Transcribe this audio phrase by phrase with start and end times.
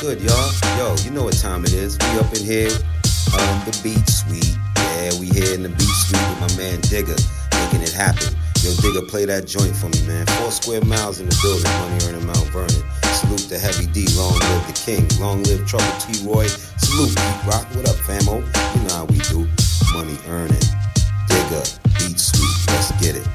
[0.00, 0.52] good, y'all?
[0.78, 1.98] Yo, you know what time it is.
[1.98, 2.70] We up in here
[3.34, 4.54] on the beat suite.
[4.94, 7.18] Yeah, we here in the beat suite with my man Digger,
[7.58, 8.30] making it happen.
[8.62, 10.26] Yo, Digger, play that joint for me, man.
[10.38, 12.82] Four square miles in the building, money earning Mount Vernon.
[13.10, 16.22] Salute to Heavy D, long live the king, long live Trouble T.
[16.22, 16.46] Roy.
[16.46, 17.66] Salute, Pete Rock.
[17.74, 18.38] What up, famo?
[18.38, 19.50] You know how we do.
[19.92, 20.62] Money earning.
[21.26, 21.66] Digger,
[21.98, 22.58] beat suite.
[22.70, 23.26] Let's get it.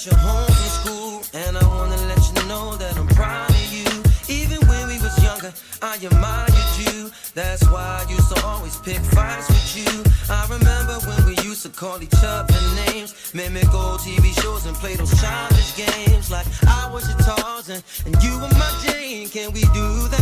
[0.00, 1.22] That you're home from school.
[1.34, 3.88] And I wanna let you know that I'm proud of you.
[4.28, 5.52] Even when we was younger,
[5.82, 7.10] I admired you.
[7.34, 9.92] That's why I used to always pick fights with you.
[10.30, 12.54] I remember when we used to call each other
[12.86, 16.30] names, mimic old TV shows and play those childish games.
[16.30, 19.28] Like I was your Tarzan and you were my Jane.
[19.28, 20.19] Can we do that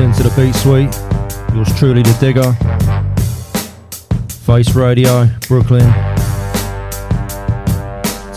[0.00, 0.94] into the Beat Suite.
[1.54, 2.52] Yours truly, the Digger.
[4.44, 5.86] Face Radio, Brooklyn.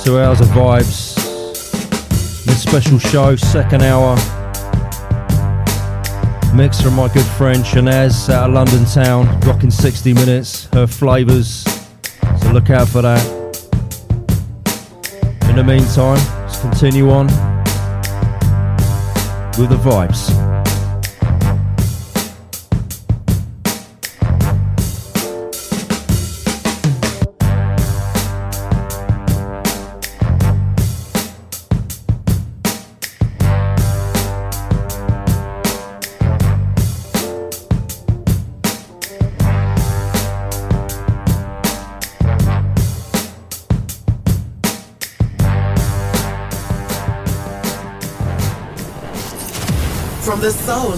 [0.03, 1.15] Two hours of vibes.
[2.45, 4.15] This special show, second hour.
[6.55, 11.63] Mix from my good friend Shanaz out of London town, rocking 60 minutes, her flavours.
[12.41, 13.23] So look out for that.
[15.49, 17.27] In the meantime, let's continue on
[19.57, 20.40] with the vibes.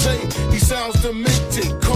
[0.00, 0.18] Say
[0.50, 1.89] he sounds demented.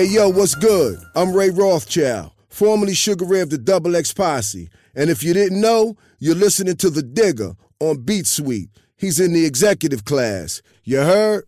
[0.00, 0.98] Hey, yo, what's good?
[1.14, 4.70] I'm Ray Rothschild, formerly Sugar Ray of the Double X Posse.
[4.94, 8.70] And if you didn't know, you're listening to The Digger on Beat Suite.
[8.96, 10.62] He's in the executive class.
[10.84, 11.44] You heard?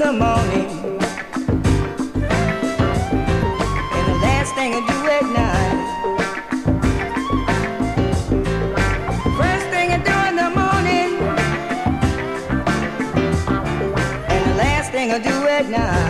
[0.00, 0.68] in the morning.
[3.96, 5.78] And the last thing I do at night.
[9.36, 11.10] First thing I do in the morning.
[14.28, 16.07] And the last thing I do at night.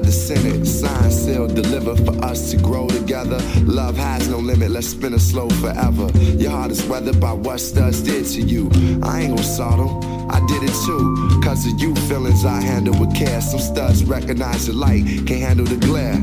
[0.00, 0.66] The Senate.
[0.66, 3.38] Signed, sealed, delivered for us to grow together.
[3.64, 6.08] Love has no limit, let's spin it slow forever.
[6.18, 8.70] Your heart is weathered by what studs did to you.
[9.02, 10.00] I ain't gon' sawdle,
[10.30, 11.40] I did it too.
[11.42, 13.40] Cause of you feelings I handle with care.
[13.42, 16.14] Some studs recognize the light, can't handle the glare.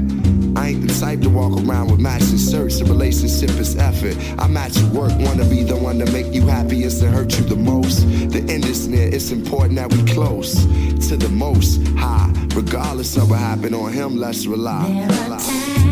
[0.55, 2.81] I ain't the type to walk around with matching shirts.
[2.81, 4.17] A relationship is effort.
[4.39, 7.45] I match your work, wanna be the one to make you happiest and hurt you
[7.45, 8.01] the most.
[8.31, 10.55] The end is near, it's important that we close
[11.07, 12.38] to the most high.
[12.55, 15.88] Regardless of what happened on him, let's rely.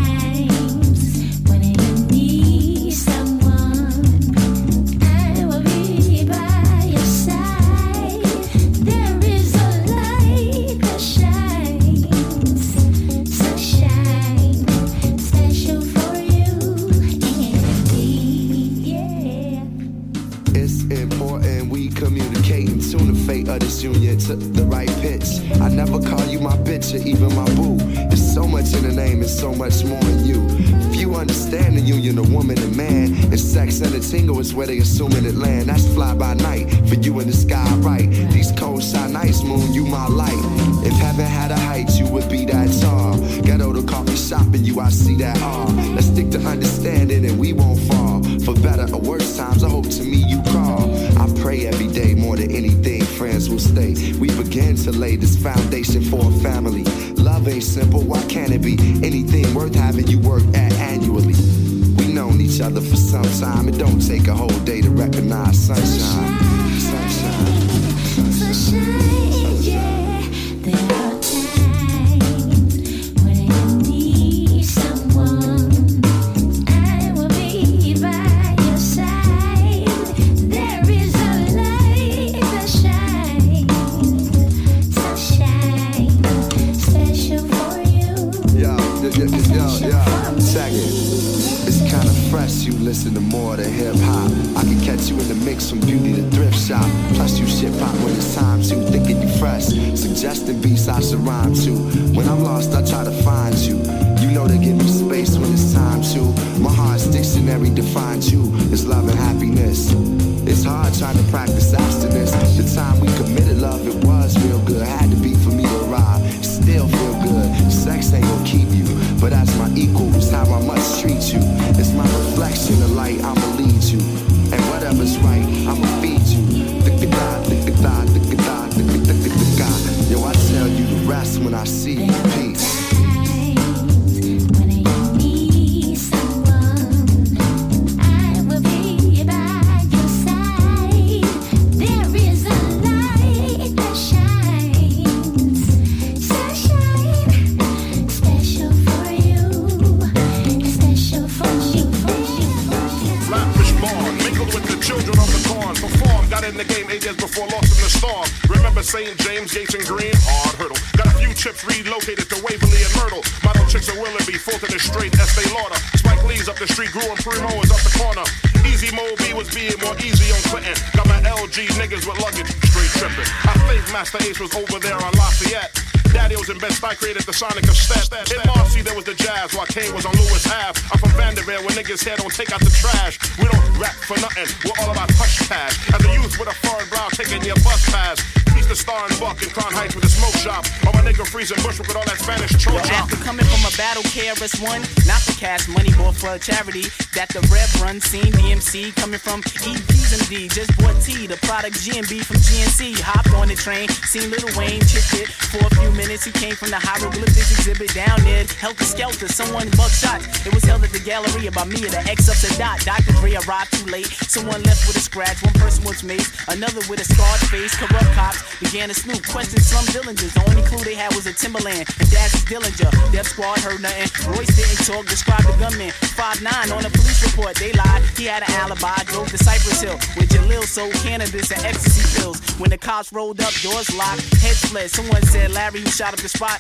[201.78, 203.00] GMB from GNC.
[203.00, 206.26] Hopped on the train, seen Little Wayne, chipped it for a few minutes.
[206.26, 208.44] He came from the hieroglyphics exhibit down there.
[208.46, 210.46] Heltah Skeltah, someone buck shots.
[210.46, 210.67] It was
[211.08, 212.84] gallery about me, and the X up to dot.
[212.84, 213.16] Dr.
[213.24, 214.12] Dre arrived too late.
[214.28, 217.72] Someone left with a scratch, one person was maced, another with a scarred face.
[217.80, 220.36] Corrupt cops began to snoop, question Slum Dillingers.
[220.36, 222.92] The only clue they had was a Timbaland and Daz's Dillinger.
[223.16, 224.12] Death Squad heard nothing.
[224.36, 225.96] Royce didn't talk, described the gunman.
[226.20, 228.04] 5'9 on a police report, they lied.
[228.20, 232.44] He had an alibi, drove to Cypress Hill with Jalil sold cannabis and ecstasy pills.
[232.60, 234.92] When the cops rolled up, doors locked, heads fled.
[234.92, 236.60] Someone said Larry who shot up the spot.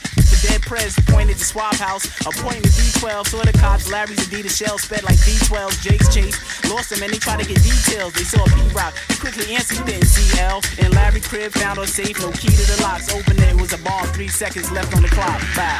[0.67, 3.27] Prez pointed to Swap House, appointed D12.
[3.27, 5.82] Saw the cops, Larry's Adidas shell sped like D12.
[5.82, 6.36] Jake's chase,
[6.69, 8.12] lost him and they tried to get details.
[8.13, 10.62] They saw P-Rock, he quickly answered, he didn't see L.
[10.77, 13.08] In Larry crib, found on safe, no key to the locks.
[13.15, 15.39] Opened it, it was a bomb, three seconds left on the clock.
[15.56, 15.80] Bye.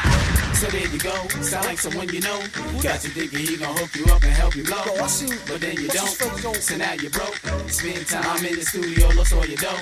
[0.54, 2.40] So there you go, sound like someone you know.
[2.80, 4.82] Got you thinking he gon' hook you up and help you blow.
[4.88, 7.38] But then you don't, so now you broke.
[7.70, 9.78] Spend time in the studio, lost all your dough.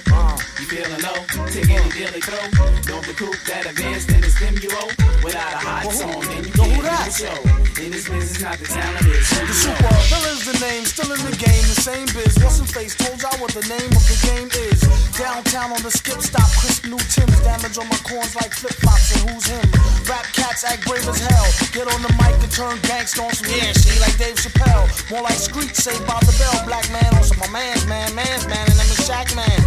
[0.58, 2.70] You feeling low, take any deal they throw.
[2.82, 5.05] Don't recoup that advance, then it's them you owe.
[5.26, 7.34] Without a hot song, then you can't do the show.
[7.82, 10.06] In this business, not the talent, it's The super know.
[10.06, 12.38] villain's the name, still in the game, the same biz.
[12.38, 12.94] What's in face?
[12.94, 14.78] Told y'all what the name of the game is.
[15.18, 17.42] Downtown on the skip stop, crisp new Tim's.
[17.42, 19.66] Damage on my corns like flip flops, and who's him?
[20.06, 21.48] Rap cats act brave as hell.
[21.74, 24.86] Get on the mic and turn gangsta on some yeah shit like Dave Chappelle.
[25.10, 26.54] More like Screech, Saved by the Bell.
[26.70, 29.58] Black man on some my man's man, man's man, and them is Shack man.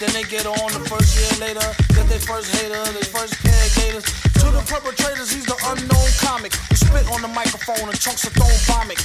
[0.00, 3.66] Then they get on the first year later, get their first hater, their first pair
[3.76, 4.04] gators.
[4.42, 8.32] To the perpetrators, he's the unknown comic who spit on the microphone and chunks of
[8.34, 8.98] thrown vomit.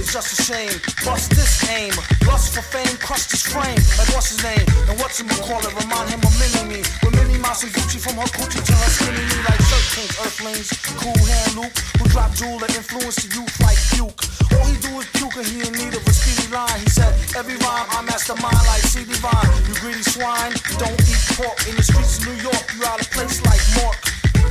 [0.00, 0.74] It's just a shame.
[1.04, 1.92] Bust this aim.
[2.26, 3.78] Lust for fame, crushed his frame.
[4.00, 4.66] Like what's his name?
[4.88, 5.72] And what's him call it?
[5.76, 6.80] Remind him of Mini Me.
[7.04, 10.14] With Minnie Mouse and Gucci from her coochie to her skinny knee like shirt kings,
[10.24, 10.68] earthlings.
[10.98, 14.18] Cool hand Luke, who dropped jewel that influenced the youth like Duke.
[14.56, 16.80] All he do is puke and he in need of a speedy line.
[16.80, 19.52] He said, every rhyme I mastermind like CD Vine.
[19.68, 19.74] You
[20.20, 21.56] swine, don't eat pork.
[21.64, 23.96] In the streets of New York, you out of place like Mork.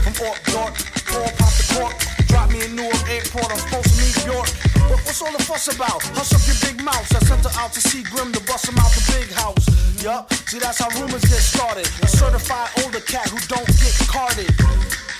[0.01, 0.73] From Ork York,
[1.05, 1.93] pour pop the cork.
[2.25, 4.49] Drop me in Newark Airport, I'm supposed to meet York.
[4.89, 6.01] But what's all the fuss about?
[6.17, 7.05] Hush up your big mouth.
[7.13, 9.65] I sent her out to see Grim to bust him out the big house.
[10.01, 11.85] Yup, see that's how rumors get started.
[12.01, 14.49] A certified older cat who don't get carded.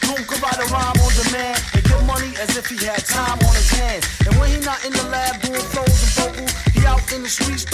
[0.02, 3.38] Goon could write a rhyme on demand and get money as if he had time
[3.38, 4.06] on his hands.
[4.26, 7.30] And when he not in the lab doing flows and vocals, he out in the
[7.30, 7.66] streets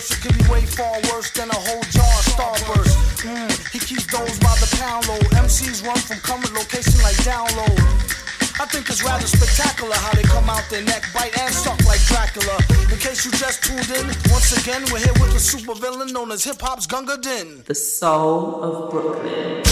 [0.00, 0.10] worse.
[0.10, 2.96] It could be way far worse than a whole jar of Starburst.
[3.24, 5.18] Mm, he keeps those by the pound low.
[5.42, 7.78] MCs run from coming location like download.
[8.60, 12.00] I think it's rather spectacular how they come out their neck, bite and suck like
[12.06, 12.56] Dracula.
[12.92, 16.44] In case you just tuned in, once again, we're here with the supervillain known as
[16.44, 17.62] hip hop's Gunga Din.
[17.66, 19.69] The soul of Brooklyn.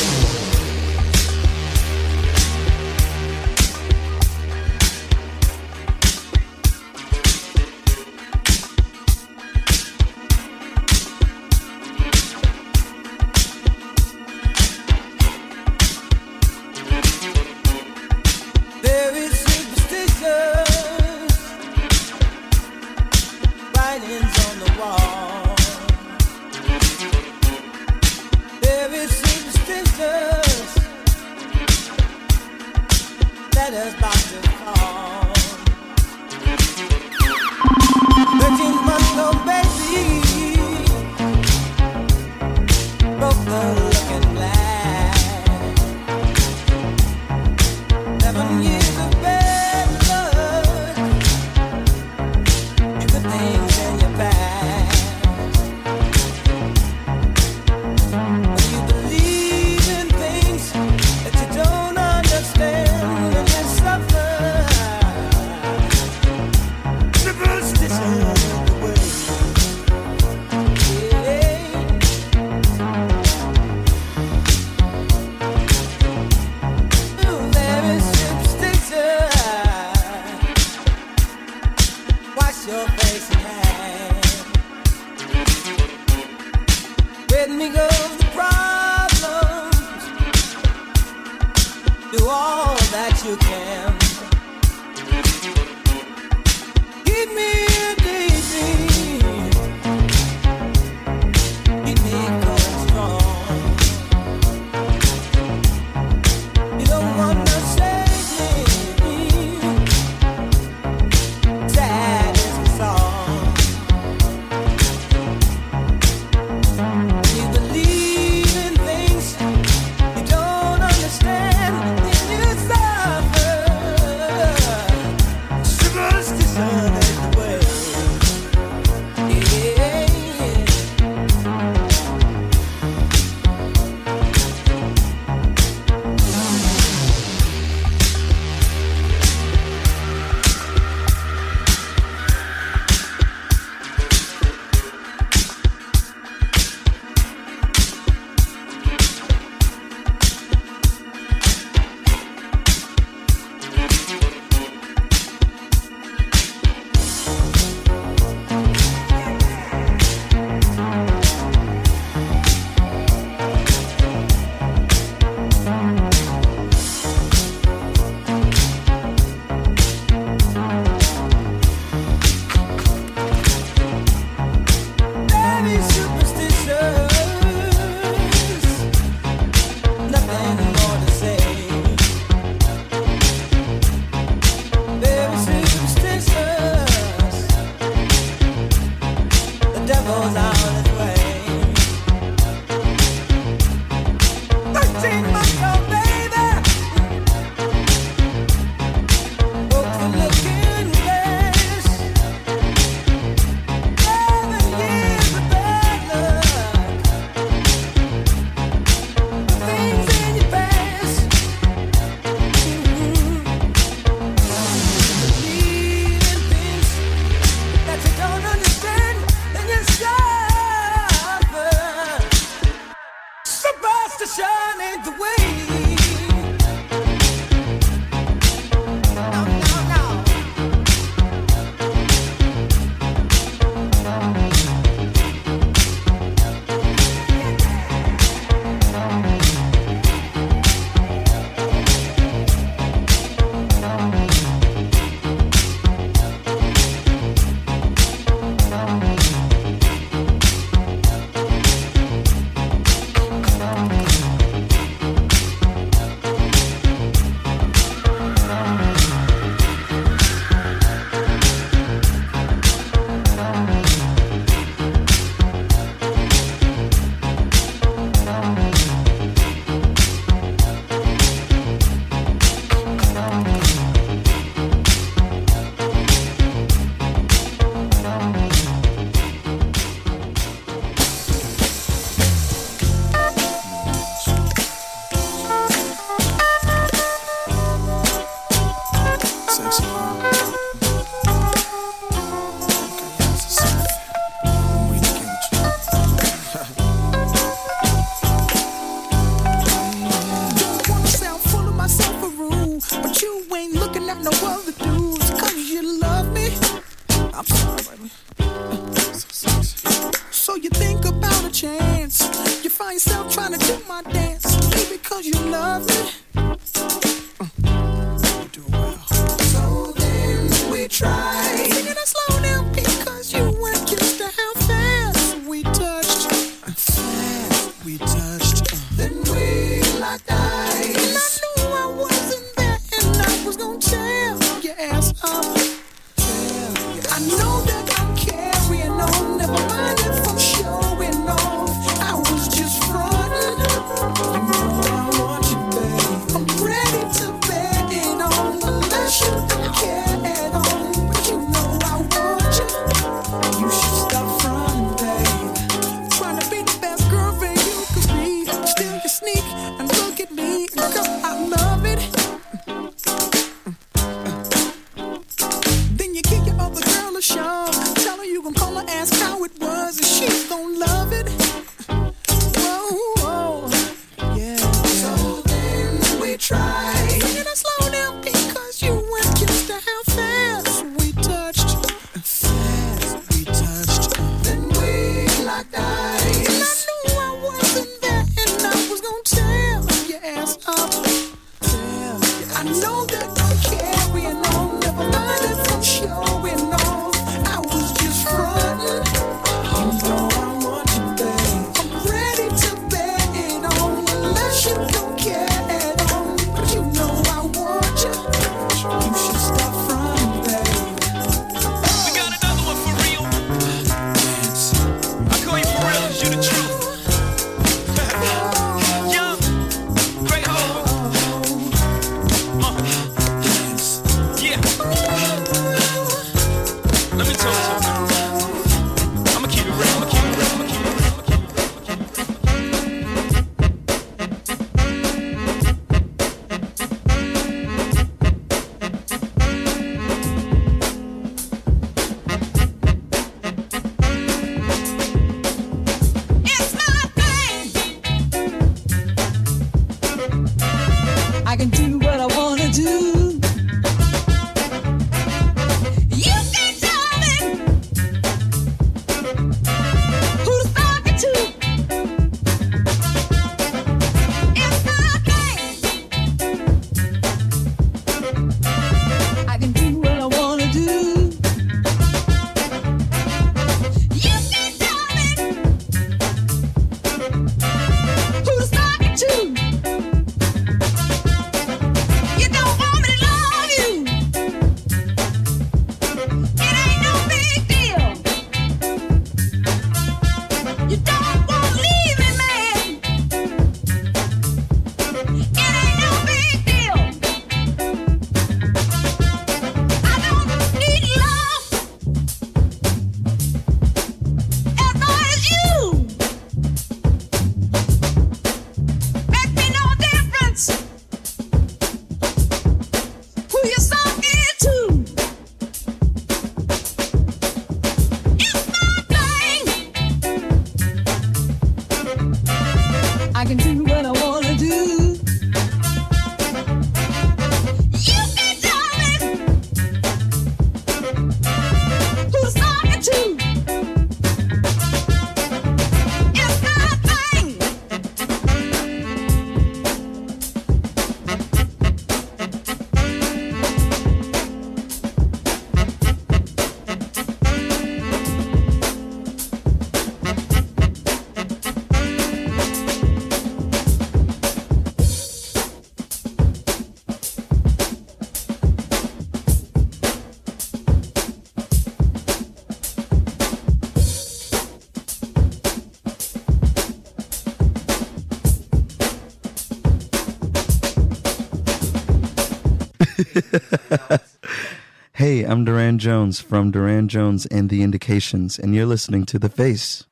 [575.49, 580.05] I'm Durand Jones from Durand Jones and the Indications, and you're listening to The Face.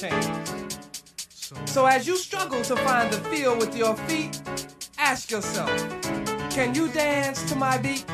[0.00, 0.26] change.
[1.66, 4.40] So as you struggle to find the feel with your feet,
[4.96, 5.70] ask yourself,
[6.50, 8.04] can you dance to my beat?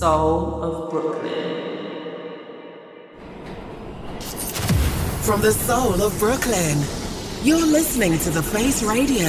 [0.00, 2.40] Soul of Brooklyn.
[5.20, 6.78] From the soul of Brooklyn,
[7.42, 9.28] you're listening to The Face Radio.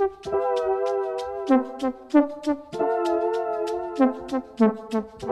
[0.00, 0.24] Thank
[4.94, 5.29] you.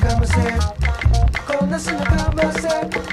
[0.00, 0.34] かせ
[1.58, 3.09] こんな砂かぶせ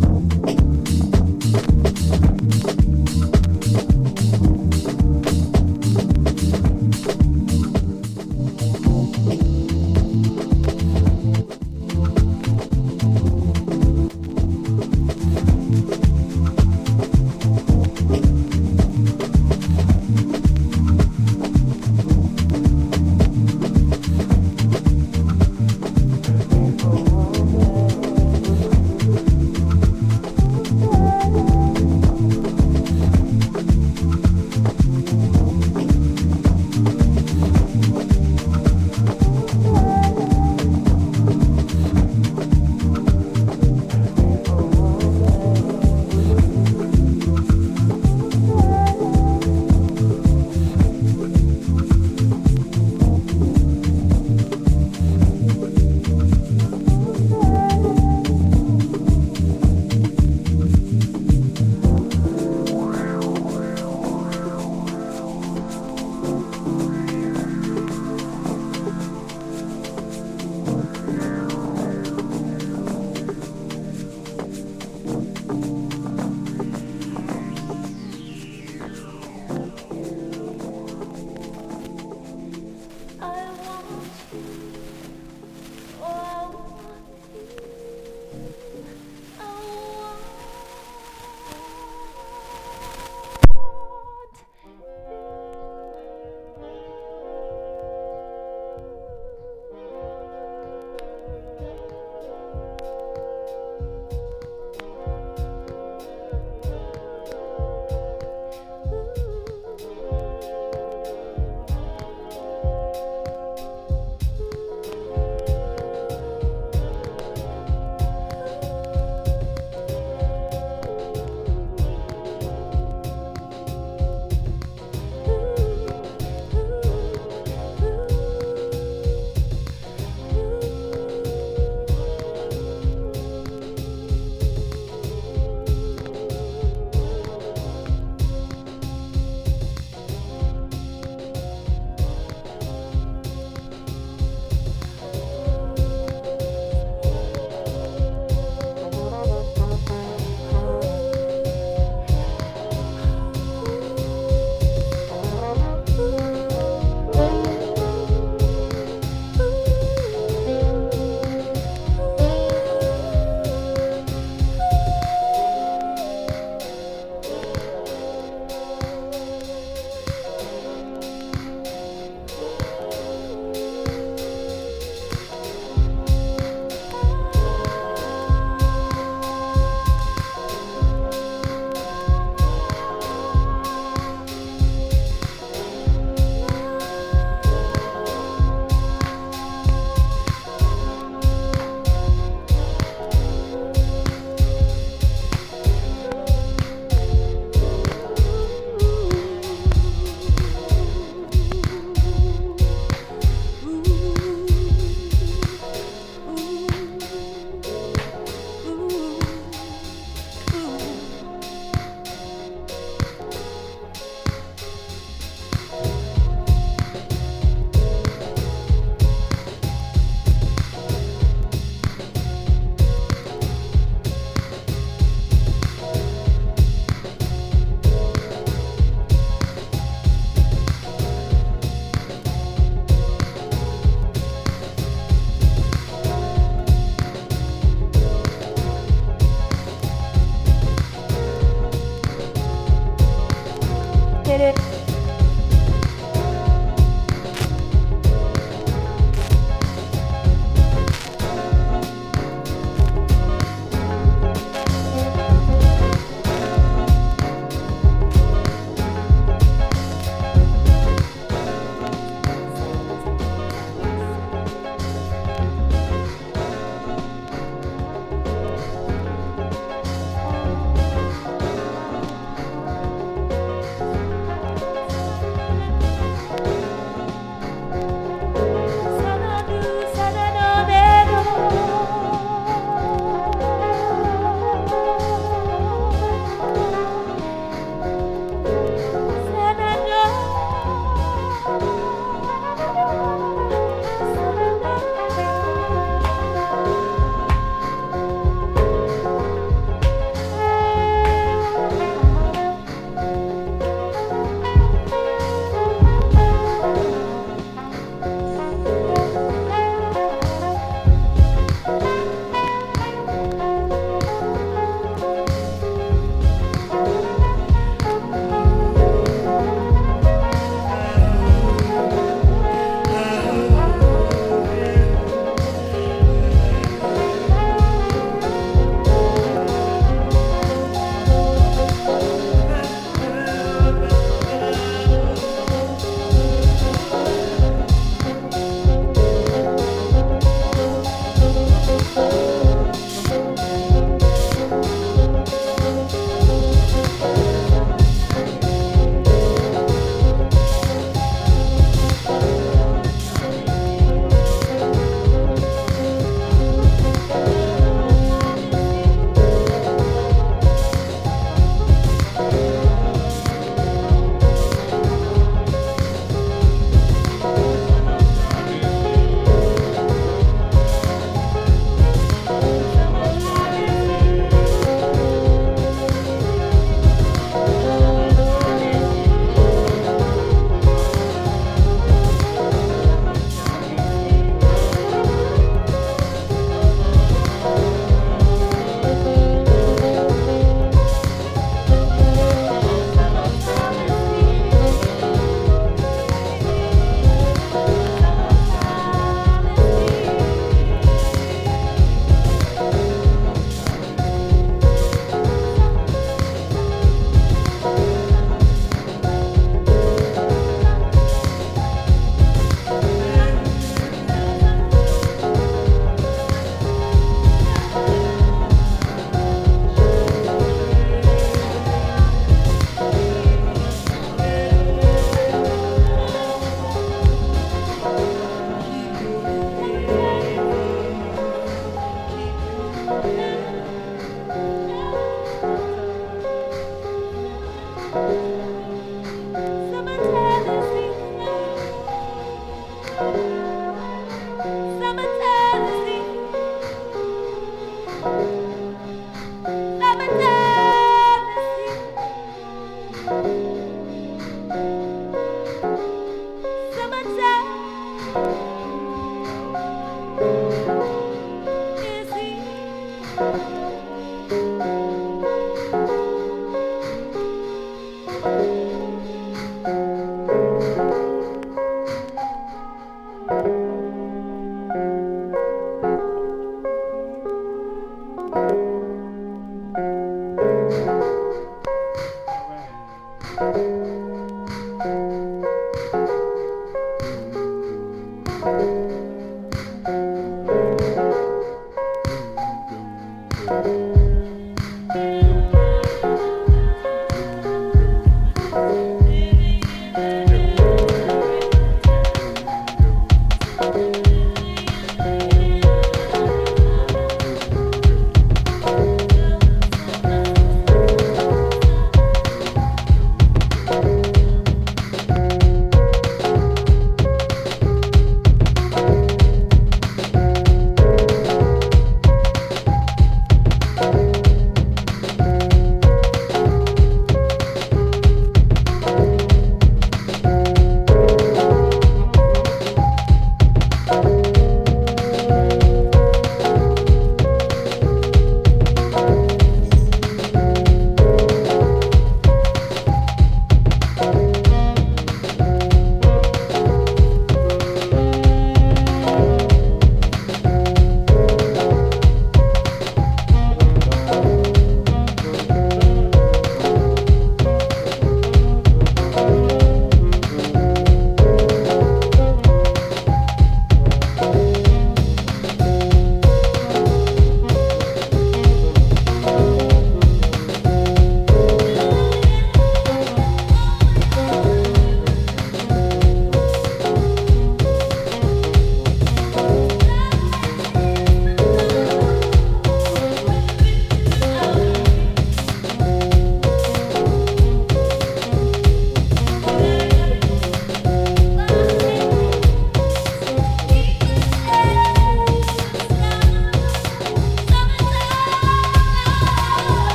[0.00, 0.39] Bye.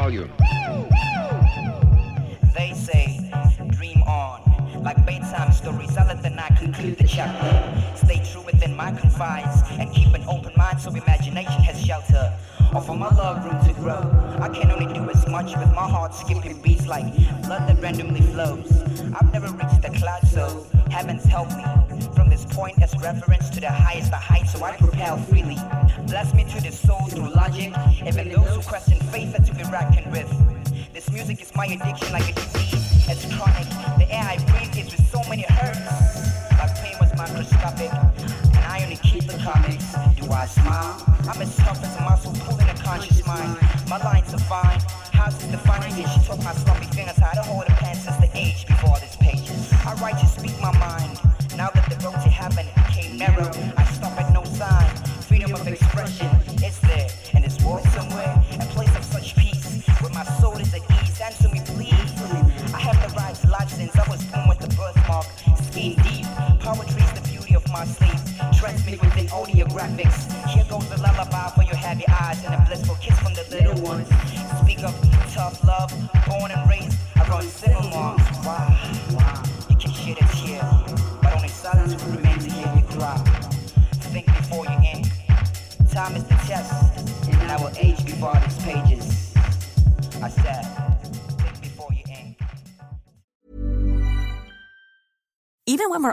[0.00, 0.29] volume.